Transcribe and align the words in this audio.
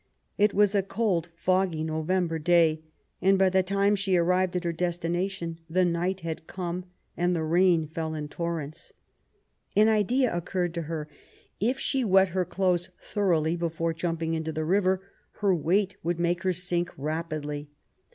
It 0.35 0.51
was 0.55 0.73
a 0.73 0.81
cold^ 0.81 1.27
foggy 1.35 1.83
November 1.83 2.39
day, 2.39 2.81
and 3.21 3.37
by 3.37 3.49
the 3.49 3.61
time 3.61 3.95
she 3.95 4.17
arrived 4.17 4.55
at 4.55 4.63
her 4.63 4.73
destination 4.73 5.59
the 5.69 5.85
night 5.85 6.21
had 6.21 6.47
come, 6.47 6.85
and 7.15 7.35
the 7.35 7.43
rain 7.43 7.85
fell 7.85 8.15
in 8.15 8.27
torrents. 8.27 8.93
An 9.75 9.89
idea 9.89 10.35
occurred 10.35 10.73
to 10.73 10.81
her: 10.89 11.07
if 11.59 11.77
she 11.79 12.03
wet 12.03 12.29
her 12.29 12.45
clothes 12.45 12.89
thoroughly 12.99 13.55
before 13.55 13.93
jumping 13.93 14.33
into 14.33 14.51
the 14.51 14.65
river, 14.65 15.03
their 15.39 15.53
weight 15.53 15.95
would 16.01 16.19
make 16.19 16.41
her 16.41 16.51
sink 16.51 16.89
rapidly. 16.97 17.69